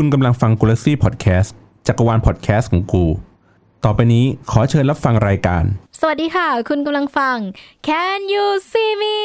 [0.00, 1.54] คุณกำลังฟังกูลซี่พอดแคสต์
[1.86, 3.04] จักรวาลพอดแคสต์ของกู
[3.84, 5.64] ต่อไปนี้ขอเชิญรับฟังรายการ
[6.00, 7.36] สวัสดีค่ะ คุณกำลังฟัง
[7.88, 9.16] Can you see me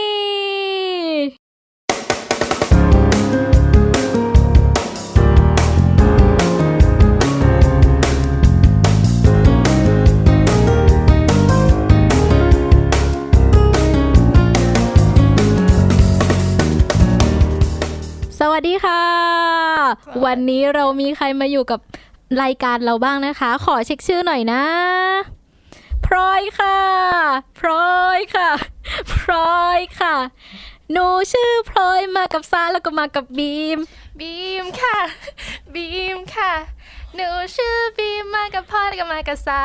[20.25, 21.79] วันนี้เรามีใครมาอยู่กับ
[22.41, 24.63] รายการเราบ้างนะคะ ขอเช็คชื่อหน่อยนะ
[26.05, 26.79] พลอยค่ะ
[27.59, 28.49] พลอยค่ะ
[29.13, 30.15] พลอยค่ะ
[30.91, 33.79] หนูชื่อพลอยมากับซาแล้วก็มากับบีม
[34.19, 34.97] บีมค่ะ
[35.73, 36.53] บีมค่ะ
[37.15, 39.63] หนูชื่อบีมมากับพ่อแล้วก็มากับสา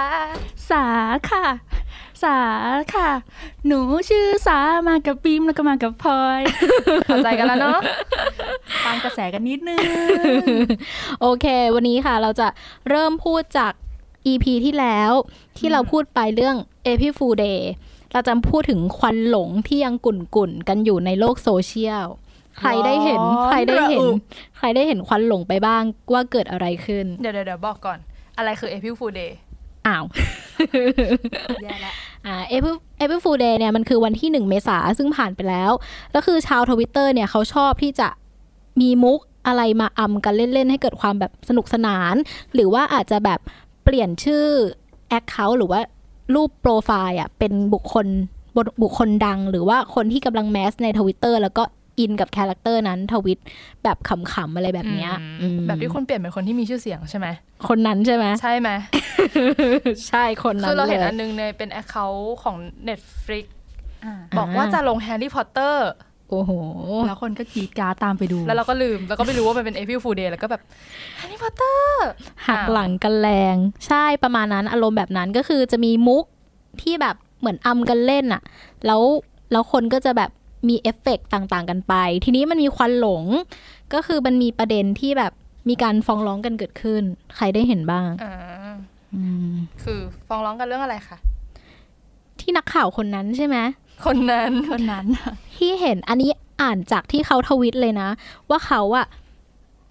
[0.70, 0.84] สา
[1.30, 1.46] ค่ะ
[2.23, 2.38] สา
[2.95, 3.10] ค่ะ
[3.66, 6.40] หนูชื่อสามากับบีมแล้วก็มากับพลอย
[7.06, 7.80] เข้าใจกันแล้วเนาะ
[8.88, 9.80] ตามกระแสกันนิดนึง
[11.20, 12.48] โอเค วันนี้ค่ะเราจะ
[12.88, 13.73] เริ่มพูดจาก
[14.33, 15.12] EP ที่แล้ว
[15.59, 17.60] ที่เราพูดไปเรื่อง April Fool Day
[18.12, 22.07] เราจะพูดถึงควันหลงที่ยังกุ่นกุ่นๆกันอยู่ในโลกโซเชียล
[22.59, 24.07] ใครได้เห็นร้อนใครได้เห็นระอุ
[24.59, 27.99] ใครได้เห็นควันหลงไปบ้างว่าเกิดอะไรขึ้น เดี๋ยวเดี๋ยวเดี๋ยวบอกก่อน
[28.38, 29.32] อะไรคือ April Fool Day
[29.87, 30.05] อ้าว
[31.62, 31.93] แย่แล้ว
[32.27, 35.73] อ่า April April Fool Day เนี่ยมันคือวันที่1เมษาซึ่งผ่านไปแล้ว
[36.12, 38.09] แล้วคือชาวทวิตเตอร์เนี่ยเขาชอบที่จะ
[38.80, 42.15] มีมุกอะไรมาอำกันเล่น ๆ ให้เกิดความแบบสนุกสนาน
[42.54, 43.40] หรือว่าอาจจะแบบ
[43.84, 44.45] เปลี่ยนชื่อ
[45.18, 45.80] Account หรือว่า
[46.34, 48.06] รูปโปรไฟล์อะเป็นบุคคล
[48.56, 51.62] บุบุคคลดัง หรือว่าคนที่กำลัง mass ในทวิตเตอร์แล้วก็
[51.99, 53.40] อินกับ character นั้นทวิต
[53.84, 57.26] แบบขำๆอะไรแบบเนี้ยอืมอืมแบบที่คุณเปลี่ยนเป็นคนที่มีชื่อเสียงใช่ไหม
[57.68, 58.71] คนนั้นใช่ไหมใช่ไหม
[60.09, 62.56] ใช่คนนั้นคือเราเห็นลยอันนึงในเป็น Account ของ
[62.88, 63.45] Netflix
[64.04, 65.88] อ่าบอกว่าจะลงแฮร์รี่พอตเตอร์
[66.31, 66.50] โอ้โห
[67.06, 70.62] แล้วคนก็กรีดกราร์ดตามไปดู แล้วเราก็ลืม แล้วก็ไม่รู้ว่ามันเป็น April Fool Day แล้วก็แบบ
[71.16, 72.09] แฮร์รี่พอตเตอร์
[72.48, 73.56] หักหลังกันแรง
[73.87, 76.25] ใช่ประมาณนั้นอารมณ์แบบนั้นก็คือจะมีมุก
[76.82, 78.43] ที่แบบเหมือนอำกันเล่นอะ
[78.87, 79.03] แล้ว
[79.53, 80.31] แล้วคนก็จะแบบ
[80.69, 81.94] มีเอฟเฟกต์ต่างๆกันไป
[82.25, 83.25] ทีนี้มันมีควันหลง
[83.95, 85.33] ก็คือมันมีประเด็นที่แบบ
[85.69, 87.03] มีการฟ้องร้องกันเกิดขึ้น
[87.37, 88.34] ใครได้เห็นบ้างอ่า
[89.15, 89.53] อืม
[89.83, 91.19] คือฟ้องร้องกันเรื่องอะไรคะ
[92.41, 93.56] ที่นักข่าวคนนั้นใช่ไหม
[94.04, 95.06] คนนั้นคนนั้น
[95.56, 96.31] ที่เห็นอันนี้
[96.62, 98.09] อ่านจากที่เขาทวิตเลยนะ
[98.50, 99.06] ว่าเขาอะ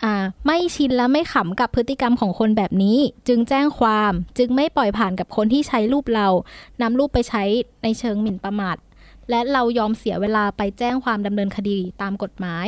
[0.03, 0.13] อ่า
[0.45, 2.97] ไม่ชินและไม่ขำกับพฤติกรรมของคนแบบนี้
[3.27, 6.27] จึงแจ้งความ จึงไม่ปล่อยผ่านกับคนที่ใช้รูปเรา
[6.81, 7.43] นำรูปไปใช้
[7.83, 8.77] ในเชิงหมิ่นประมาท
[9.29, 12.67] และเรายอมเสียเวลาไปแจ้งความดำเนินคดีตามกฎหมาย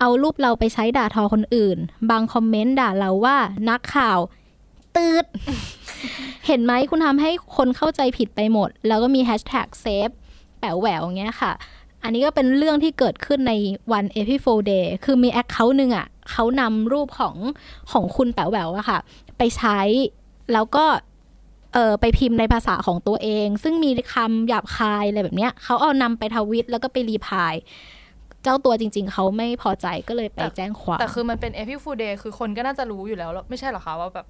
[0.00, 1.78] เอารูปเราไปใช้ด่าทอคนอื่น
[2.10, 3.36] บางคอมเมนต์ด่าเราว่า
[3.70, 4.18] นักข่าว
[4.96, 5.24] ตืด
[6.46, 10.08] เห็นไหมคุณทำให้คนเข้าใจผิดไปหมด แล้วก็มีแฮชแท็ก save
[10.64, 11.52] แป๋วแหววอย่างเงี้ยค่ะ
[12.02, 13.52] อันนี้ก็เป็นเรื่องที่เกิดขึ้นใน
[13.92, 17.36] วัน April Fool Day คือมี account หนึ่งอะเขานำรูปของ
[17.92, 18.98] ของคุณแป๋วแหววอะค่ะ
[19.38, 19.80] ไปใช้
[20.52, 20.84] แล้วก็
[21.74, 27.54] เออไปพิมพ์ในภาษาของตัวเอง ซึ่งมีคำหยาบคายอะไรแบบเนี้ยเขาเอานำไปทวิตแล้วก็ไปรีพลาย
[28.42, 34.26] เจ้าตัวจริง ๆ เขาไม่พอใจก็เลยไปแจ้งความ แต่คือมันเป็น April Fool Day คือคนก็น่าจะรู้อยู่แล้วแล้วไม่ใช่เหรอคะว่าแบบ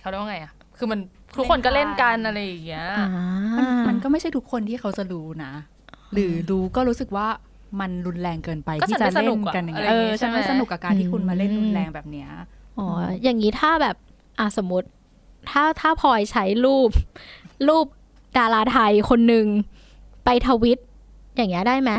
[0.00, 1.00] เขาเรียกว่าไงอะคือมัน
[1.36, 3.08] ทุกคนก็เล่นกันอะไรอย่างเงี้ยอ่า
[3.56, 5.52] มันมันก็ไม่ใช่ทุกคนที่เขาจะรู้นะ
[6.12, 7.26] หรือรู้ก็รู้สึกว่า
[7.80, 12.28] มันรุนแรงเกินไปก็ที่ฉันจะไม่สเล่นุกนอะกันอย่างอะไรเงี้ยอย่างเองี้อฉันไม่ใช่ไหมสนุกกับการที่คุณมาเล่นรุนแรงแบบเนี้ย
[12.78, 12.86] อ๋อ
[13.22, 13.96] อย่างนี้ถ้าแบบ
[14.38, 14.88] อะสมมติ
[15.50, 16.90] ถ้าถ้าพลอยใช้รูป
[17.68, 17.86] รูป
[18.38, 19.46] ดาราไทยคนหนึ่ง
[20.24, 20.78] ไปทวิต
[21.36, 21.90] อย่างเงี้ยได้ไหม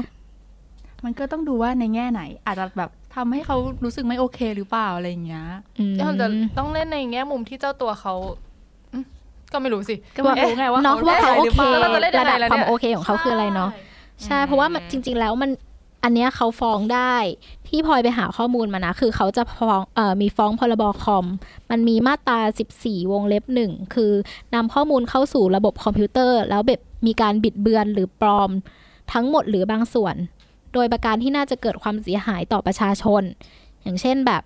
[1.05, 5.45] มันก็ต้องดูว่าในแง่ไหน อาจจะแบบทำให้เขารู้สึกไม่โอเคหรือเปล่าอะไรอย่างเงี้ย
[5.79, 8.13] อืมแต่ต้องเล่นในแง่มุมที่เจ้าตัวเขา
[8.93, 9.03] อืม
[9.51, 13.69] ก็ไม่รู้สิ ก็ไม่รู้ไงว่าเนาะเขาว่าเขาโอหรือเคเปล่าเราจะเล่นยัระงไงดับล่ะความเนี่ยโอเคของเขาคืออะไรเนาะ
[14.25, 15.51] ใช่อืมเพราะว่ามันจริง ๆ แล้วมัน
[16.03, 17.15] อันเนี้ยเขาฟ้องได้
[17.67, 21.25] ที่พลอยไปหาข้อมูลมานะ คือเขาจะฟ้องเอ่อมีฟ้องพรบคอม
[21.69, 22.39] มันมีมาตรา
[22.77, 24.11] 14 วงเล็บหนึ่งคือ
[24.55, 28.49] นำข้อมูลเข้าสู่ระบบคอมพิวเตอร์ แล้วแบบมีการบิดเบือนหรือปลอม
[29.13, 30.15] ทั้งหมดหรือบางส่วน
[30.73, 33.23] โดยประการที่น่าจะเกิดความเสียหายต่อประชาชน
[33.83, 34.43] อย่างเช่นแบบ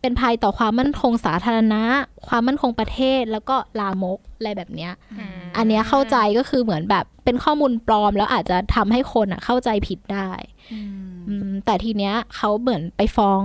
[0.00, 1.82] เป็นภัยต่อความมั่นคงสาธารณะ
[2.28, 4.92] ความมั่นคงประเทศแล้วก็ลามกอะไรแบบเนี้ย
[5.39, 10.30] ม อันเนี้ยเข้าใจก็คือเหมือนแบบเป็นข้อมูลปลอม แล้วอาจจะทำให้คนอะเข้าใจผิดได้
[10.72, 13.42] อืมแต่ทีเนี้ยเขาเหมือนไปฟ้อง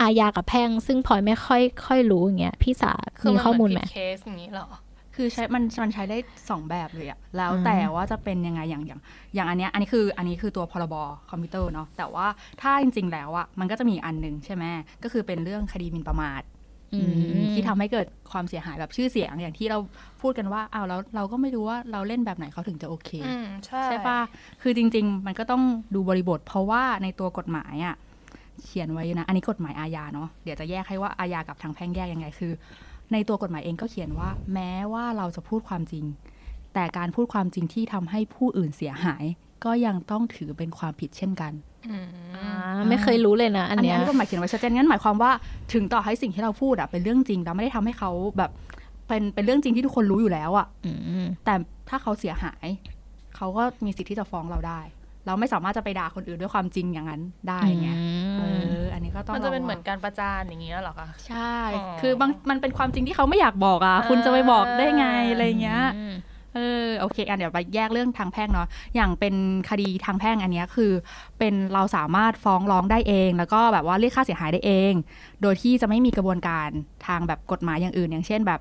[0.00, 4.68] อาญากับแพ่ง ซึ่งพลอยไม่ค่อยค่อยรู้อย่างเงี้ยพี่สาคือมีมันข้อมูลเหไหมืมอนเคสอย่างนี้เหรอ
[5.14, 6.18] คือใช้มันมันใช้ได้
[6.50, 9.00] สองแบบเลยอะแล้วอืมแต่ว่าจะเป็นยังไงอย่างอย่าง
[9.34, 10.94] อย่างอันเนี้ยอันนี้คืออันนี้คือตัวพรบ
[11.30, 12.26] คอมพิวเตอร์เนาะแต่ว่า
[12.60, 14.64] ถ้าจริง ๆ แล้วอะมันก็จะมีอีกอันหนึ่งใช่ไหม
[15.02, 16.55] ก็คือเป็นเรื่องคดีหมิ่นประมาทอืม
[17.52, 19.78] ที่ทำให้เกิดความเสียหายแบบชื่อเสียงอย่างที่เรา
[20.22, 24.20] พูดกันว่าอ้าวแล้วเราก็ไม่รู้ว่าเราเล่นแบบไหนเขาถึงจะโอเคอืมใช่ใช่ปะ
[24.62, 25.62] คือจริง ๆ มันก็ต้อง
[25.94, 27.96] ดูบริบท เพราะว่าในตัวกฎหมายอะ
[28.64, 32.52] เขียนไว้นะ อันนี้กฎหมายอาญาเนาะเดี๋ยวจะแยกให้ว่าอาญากับทางแพ่งแยกยังไงคือ
[33.12, 36.04] ในตัวกฎหมายเองก็เขียนว่า แม้ว่าเราจะพูดความจริง
[36.74, 39.24] แต่การพูดความจริงที่ทำให้ผู้อื่นเสียหาย
[39.64, 41.52] ก็ยังต้องถือเป็นความผิดเช่นกัน
[41.90, 42.06] อืม
[42.36, 45.30] อ่าไม่เคยรู้เลยนะ อันอันเนี้นี้ยกฎหมายเขียนไว้ชัดเจนงั้นหมายความว่า
[45.72, 48.50] ถึงต่อให้สิ่งที่เราพูดอะเป็นเรื่องจริงเราไม่ได้ทำให้เขาแบบ
[49.08, 50.92] เป็นเป็นเรื่องจริงที่ทุกคนรู้อยู่แล้วอะอื
[51.24, 51.54] มแต่
[51.88, 52.66] ถ้าเขาเสียหาย
[53.36, 54.80] เขาก็มีสิทธิ์ที่จะฟ้องเราได้
[55.26, 57.88] เราไม่สามารถจะไปด่าคนอื่นด้วยความจริงอย่างนั้นได้ไง
[58.38, 58.42] เอ
[58.80, 65.82] ออันนี้ก็ต้องมันจะเป็นระวังเหมือนการประจานอย่างเงี้ยเหรอคะใช่อ๋อคือบางมันเป็นความจริงที่เขาไม่อยากบอกอะคุณจะไปบอกได้ไงอะไรเงี้ย
[66.56, 69.34] เออโอเคอันเดี๋ยวไปแยกเรื่องทางแพ่งเนาะอย่างเป็น
[69.70, 70.92] คดีทางแพ่งอันนี้คือ
[71.38, 74.92] เป็นเราสามารถฟ้องร้องได้เอง แล้วก็แบบว่าเรียกค่าเสียหายได้เอง
[75.42, 76.68] โดยที่จะไม่มีกระบวนการ
[77.06, 78.60] ทางแบบกฎหมายอย่างอื่น อย่างเช่นแบบ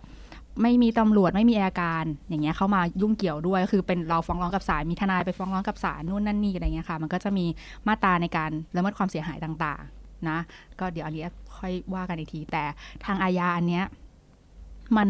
[0.62, 7.46] ไม่มีตำรวจไม่มีอัยการอย่างเงี้ยเข้ามายุ่งเกี่ยวด้วย คือเป็นเราฟ้องร้องกับศาลมีทนายไปฟ้องร้องกับศาลนู่นนั่นนี่อะไรเงี้ยค่ะ มันก็จะมี
[7.88, 10.38] มาตราในการละเมิดความเสียหายต่างๆ นะ
[10.80, 11.26] ก็เดี๋ยวอันนี้
[11.58, 12.64] ค่อยว่ากันอีกทีแต่
[13.06, 13.84] ทางอาญาอันเนี้ย
[14.98, 15.10] มัน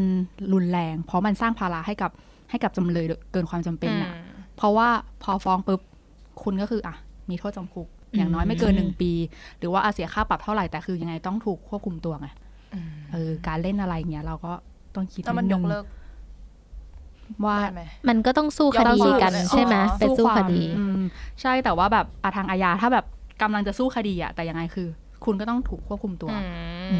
[0.53, 2.11] รุนแรง เพราะมันสร้างภาระให้กับ
[2.49, 4.11] ให้กับจำเลยเกินความจำเป็นนะ
[4.57, 4.89] เพราะว่า
[5.23, 5.81] พอฟ้องปุ๊บ
[6.43, 6.95] คุณก็คืออะ
[7.29, 9.11] มีโทษจำคุก อย่างน้อยไม่เกินหนึ่งปี
[9.59, 12.27] หรือว่าอาเสียค่าปรับเท่าไหร่แต่คือยังไงต้องถูกควบคุมตัวไง
[12.73, 14.51] อืมเออการเล่นอะไรเงี้ยเราก็
[14.95, 15.85] ต้องคิดถ้ามันดยงกเลิก
[17.45, 21.05] ว่าได้ไหมมันก็ต้องสู้คดีกันต้องสู้ใช่ไหมอ๋อไปสู้วาคมดีอืม
[21.41, 23.05] ใช่แต่ว่าแบบอาทางอาญาถ้าแบบ
[23.41, 24.87] กำลังจะสู้คดีอะแต่ยังไงคือ
[25.25, 26.29] คุณก็ต้องถูกควบคุมตัว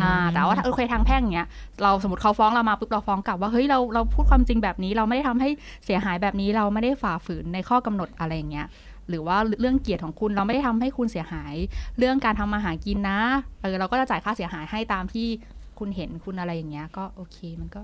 [0.04, 1.48] อ่าแต่ว่าโอเคทางแพ่งเนี้ย
[1.84, 5.50] เราสมมติเขาฟ้องเรามาปุ๊บเราฟ้องกลับว่าเฮ้ยเราเราพูดความจริงแบบนี้ เราไม่ได้ทำให้
[5.86, 8.68] เสียหายแบบนี้เราไม่ได้ฝ่าฝืนในข้อกำหนดอะไรอย่างเงี้ย
[9.10, 11.54] หรือว่าเรื่องเกียรติของคุณเราไม่ได้ทำให้คุณเสียหาย
[11.98, 13.20] เรื่องการทำมาหากินนะ
[13.62, 15.28] เออเราก็จะจ่ายค่าเสียหายให้ตามที่
[15.80, 17.82] คุณเห็นคุณอะไรอย่างเงี้ยก็โอเคมันก็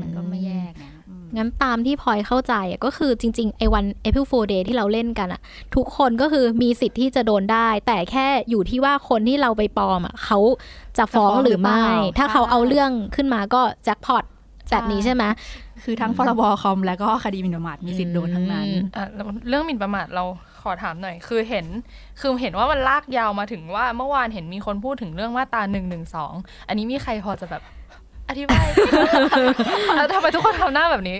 [0.00, 5.40] มันก็ไม่แย่ไงอืมงั้นตามที่พลอยเข้าใจอะก็คือจริงๆไอ้วัน April Fool Day ที่เราเล่นกันอะ
[5.74, 10.38] ทุกคนก็คือมีสิทธิ์ที่จะโดนได้ แต่แค่อยู่ที่ว่าคนที่เราไปปลอมอะเขา
[10.98, 14.24] จะฟ้องจะฟ้องหรือไม่หรือเปล่าถ้าเขาใช่เอาเรื่องขึ้นมาก็แจ็คพอต
[14.70, 15.24] แบบนี้ใช่ไหม
[15.84, 20.24] คือทั้งพรบคอมแล้วก็คดีหมิ่นประมาทมีสิทธิ์โดนทั้งนั้นอืมอะแล้วเรื่องหมิ่นประมาทเรา
[20.62, 21.66] ขอถามหน่อย คือเห็น
[22.20, 26.32] คือเห็นว่ามันลากยาวมาถึงว่าเมื่อวานเห็นมีคนพูดถึงเรื่องมาตราหนึ่งหนึ่งสอง
[26.68, 27.62] อันนี้มีใครพอจะแบบ
[28.28, 28.66] อธิบาย
[29.96, 31.18] แล้วทำไมทุกคนทำหน้าแบบนี้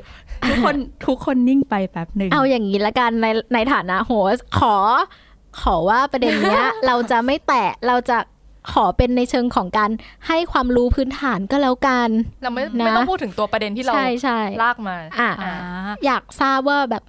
[0.48, 0.76] ทุกคน
[1.06, 4.76] ทุกคนนิ่งไปแป๊บหนึ่งเอาอย่างนี้ละกันในในฐานะโฮสขอ
[5.60, 8.18] ขอว่าประเด็นเนี้ย เราจะไม่แตะเราจะ
[8.72, 9.90] ขอเป็นในเชิงของการ
[10.28, 12.08] ให้ความรู้พื้นฐานก็แล้วกัน
[12.42, 15.52] เราไม่นะไม่ต้องพูดถึงตัวประเด็นที่เราใช่ใช่ลากมาอะอ่า
[16.06, 17.02] อยากทราบว่าแบบ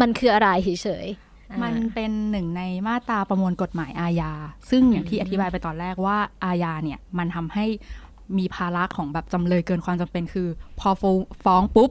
[0.00, 4.32] มันคืออะไรเฉยๆมันอ่าเป็นหนึ่งในมาตราประมวลกฎหมายอาญา
[4.70, 7.66] ซึ่งอย่างที่อธิบายไปตอนแรกว่าอาญาเนี่ย มันทำให้
[8.38, 10.48] มีภาระของแบบจำเลยเกินความจำเป็นคือ
[10.80, 10.90] พอ
[11.44, 11.90] ฟ้องปุ๊บ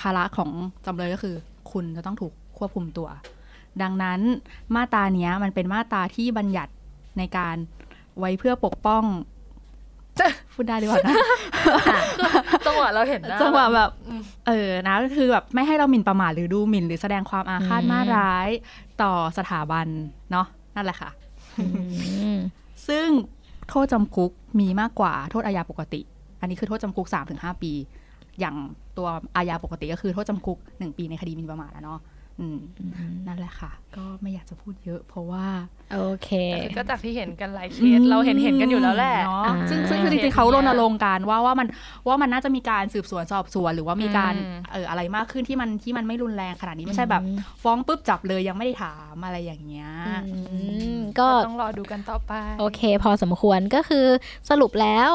[0.00, 0.50] ภาระของ
[0.86, 1.34] จำเลยก็คือ
[1.72, 3.08] คุณจะต้องถูกควบคุมตัว
[3.82, 4.20] ดังนั้น
[4.74, 6.72] มาตราเนี้ยมันเป็นมาตราที่บัญญัติ
[7.18, 7.56] ในการ
[8.18, 9.04] ไว้เพื่อปกป้อง
[10.54, 11.14] พูดได้หรือเปล่านะ
[12.66, 18.48] จังหวะเราเห็นหน้าจังหวะแบบอืมเออนะก็คือแบบไม่ให้เราหมิ่นประมาทหรือดูหมิ่น หรือแสดงความอาฆาตอืมมาร้าย
[19.02, 19.86] ต่อสถาบัน
[20.30, 21.10] เนาะนั่นแหละค่ะ
[21.58, 21.64] อื
[22.34, 22.36] ม
[22.88, 23.06] ซึ่ง
[23.70, 24.30] โทษจำคุก
[24.60, 26.00] มีมากกว่าโทษอาญาปกติ
[26.40, 27.72] อันนี้คือโทษจำคุก 3-5 ปี
[28.40, 28.56] อย่าง
[28.98, 32.00] ตัวอาญาปกติก็คือโทษจำคุก 1 ปีในคดีมินประมาทนะเนาะ
[33.26, 35.46] นั่นแหละค่ะ ก็ไม่อยากจะพูดเยอะเพราะว่า
[35.94, 41.68] โอเคแต่ก็จากที่เห็นกันหลายเคสเราเห็นเห็นกันอยู่แล้วแหละเนาะอ่าซึ่งซึ่งคือจริงๆเขารณรงค์การว่าว่ามัน
[42.08, 47.22] ว่ามันน่าจะมีการสืบสวนสอบสวน หรือว่ามีการอืมเอออะไรมากขึ้นที่มันที่มันไม่รุนแรงขนาดนี้ไม่ใช่แบบ
[47.62, 49.90] ฟ้องปุ๊บจับเลยยังไม่ได้ถามอะไรอย่างเงี้ย
[50.26, 50.38] อื
[50.96, 54.06] มก็ต้องรอดูกันต่อไป โอเค พอสมควรก็คือ
[54.50, 55.10] สรุปแล้ว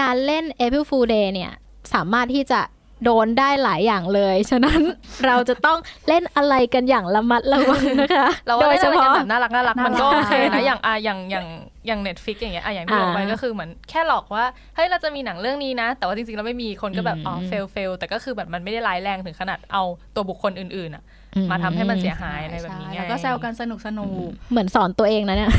[0.00, 1.52] การเล่น April Fool Day เนี่ย
[1.94, 2.60] สามารถที่จะ
[3.04, 4.80] โดนได้หลายอย่างเลย ฉะนั้น
[5.26, 11.46] เราจะต้องเล่นอะไรกันอย่างระมัดระวังนะคะเราโดว่ายเล่นเฉอะไรกันพาะแบบน่ารักน่ารักมันก็น่ารักโอเคนะอย่างอะอย่างอย่าง
[11.86, 19.82] อย่างเน็ตฟิกอย่างเงี้ยอะอย่างที่บอกไปอ่าก็คือเหมือนแค่หลอกว่าเฮ้ยเราจะมีหนังเรื่องนี้นะ แต่ว่าจริงๆแล้วไม่มีคนก็แบบอ๋ออืมเฟลเฟลแต่ก็คือแบบมันไม่ได้ร้ายแรงถึงขนาดเอา
[20.14, 21.04] ตัวบุคคลอื่นๆอะ
[21.50, 25.50] มาทำให้มันเสียหายอะไรแบบนี้ไงแล้วก็แซวกันสนุกสนุกเหมือนสอนตัวเองนะเนี่ย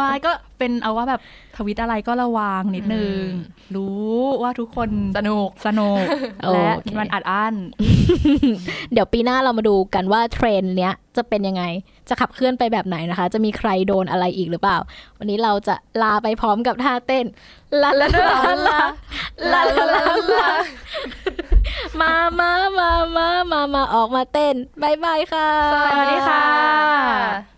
[0.00, 1.20] มาก็เป็นเอาว่าแบบ
[1.56, 4.88] ทวิตอะไรก็ระวังนิดนึงอืมรู้ว่าทุกคน
[5.18, 6.04] สนุกสนุก
[6.44, 7.54] โอและเคมันอัดอั้น
[8.92, 11.64] เดี๋ยวปีหน้าเรามาดูกันว่าเทรนด์เนี้ย จะเป็นยังไง
[12.08, 14.78] จะขับเคลื่อนไปแบบไหนนะคะ จะมีใครโดนอะไรอีกหรือเปล่า
[15.18, 17.26] วันนี้เราจะลาไปพร้อมกับท่าเต้น
[17.82, 18.80] ลาลาลาลา
[19.52, 19.84] ลาลา
[20.32, 20.48] ลา
[22.00, 27.53] มามามามามามาออกมาเต้นบายบายค่ะ สวัสดีค่ะ